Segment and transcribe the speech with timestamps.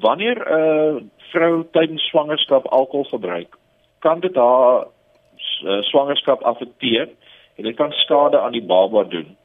[0.00, 3.56] wanneer 'n uh, vrou tydens swangerskap alkohol gebruik,
[3.98, 4.86] kan dit haar
[5.64, 7.08] uh, swangerskap affekteer
[7.56, 9.36] en dit kan skade aan die baba doen.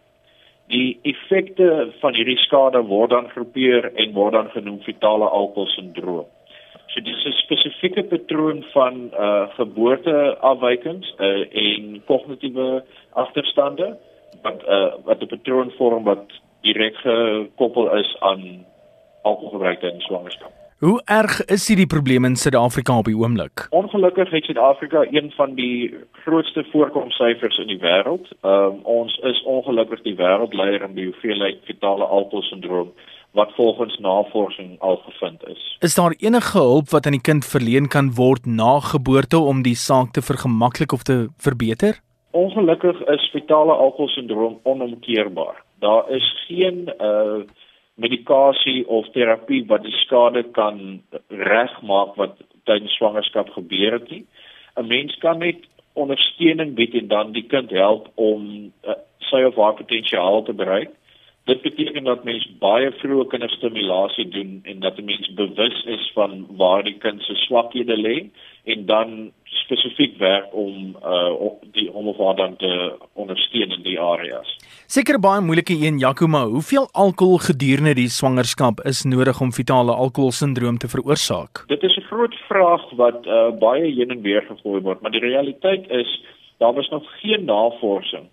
[0.67, 6.25] Die effekte van hierdie skade word dan groepeer en word dan genoem fetale alkoholsindroom.
[6.87, 12.83] So dis 'n spesifieke patroon van uh geboorteafwykings uh, en kognitiewe
[13.13, 13.97] agterstande
[14.41, 16.25] wat uh wat 'n patroon vorm wat
[16.61, 18.65] direk gekoppel is aan
[19.31, 20.53] alkoholgebruik in swangerskap.
[20.77, 23.63] Hoe erg is hierdie probleem in Suid-Afrika op die oomblik?
[23.73, 28.29] Ongelukkig het Suid-Afrika een van die grootste voorkomsyfers in die wêreld.
[28.41, 32.91] Ehm um, ons is ongelukkig die wêreldleier in die hoeveelheid fetale alkoholsindroom
[33.33, 35.77] wat volgens navorsing al gevind is.
[35.79, 39.75] Is daar enige hulp wat aan die kind verleen kan word na geboorte om die
[39.75, 41.97] saak te vergemaklik of te verbeter?
[42.31, 45.63] Ongelukkig is fetale alkoholsindroom onomkeerbaar.
[45.79, 47.41] Daar is geen uh
[47.97, 52.37] medikasie of terapie wat die skade kan regmaak wat
[52.69, 54.25] tydens swangerskap gebeur het nie.
[54.77, 58.93] 'n Mens kan net ondersteuning bied en dan die kind help om uh,
[59.29, 60.93] sy of haar potensiaal te bereik.
[61.49, 66.45] Dit beteken dat mens baie vroeë kinderstimulasie doen en dat 'n mens bewus is van
[66.61, 68.29] waar die kind se swakhede lê
[68.67, 69.31] en dan
[69.63, 72.71] spesifiek werk om uh die om of dan te
[73.13, 74.55] ondersteun in die areas.
[74.87, 80.77] Seker baie moeilike een Jakoma, hoeveel alkohol gedurende die swangerskap is nodig om fetale alkoholsindroom
[80.77, 81.63] te veroorsaak?
[81.67, 85.27] Dit is 'n groot vraag wat uh baie heen en weer gegooi word, maar die
[85.31, 86.21] realiteit is
[86.57, 88.25] daar was nog geen navorsing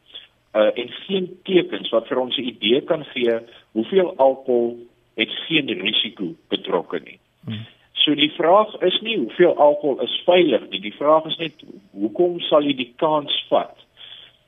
[0.54, 3.38] uh, en geen tekens wat vir ons 'n idee kan gee
[3.72, 4.78] hoeveel alkohol
[5.14, 7.18] het geen risiko betrokke nie.
[7.44, 7.66] Hmm.
[8.02, 12.40] So die vraag is nie hoeveel alkohol is veilig nie, die vraag is net hoekom
[12.50, 13.76] sal jy die kans vat?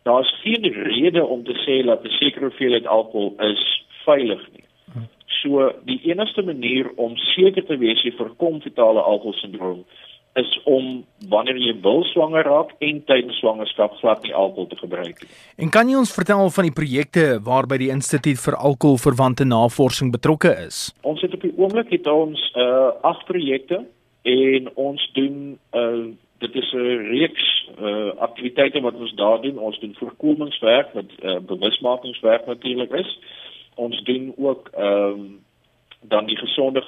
[0.06, 3.62] Daar's geen rede om te sê dat 'n sekere hoeveelheid alkohol is
[4.04, 4.66] veilig nie.
[5.42, 9.84] So die enigste manier om seker te wees jy voorkom fetale alkoholsindroom
[10.36, 15.22] is om wanneer jy wil swanger raak en tydens swangerskap glad nie alkohol te gebruik
[15.22, 15.30] nie.
[15.64, 20.52] En kan jy ons vertel van die projekte waarby die Instituut vir Alkoholverwante Navorsing betrokke
[20.66, 20.90] is?
[21.08, 23.82] Ons het op die oomblik het ons uh agt projekte
[24.28, 26.06] en ons doen uh
[26.44, 27.46] dit is 'n reeks
[27.80, 29.58] uh aktiwiteite wat ons daar doen.
[29.58, 33.18] Ons doen voorkomingswerk wat uh bewusmakingswerk natuurlik is.
[33.74, 35.44] Ons doen ook ehm um,
[36.08, 36.82] dan die gesonde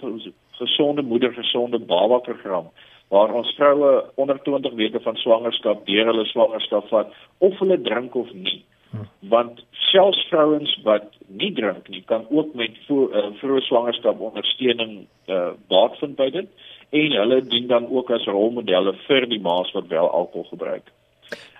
[0.59, 2.71] gesonde moeder gesonde baba program
[3.09, 8.15] waar ons vroue onder 20 weke van swangerskap deur hulle swangerskap vat of hulle drink
[8.15, 8.65] of nie.
[8.91, 9.05] Hm.
[9.33, 15.51] Want selfs vrouens wat nie drink nie, kan ook met uh, vroeë swangerskap ondersteuning uh,
[15.73, 16.49] baat vind by dit
[16.91, 20.93] en hulle dien dan ook as rolmodelle vir die ma's wat wel alkohol gebruik.